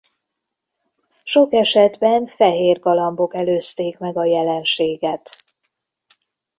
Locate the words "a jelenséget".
4.17-5.29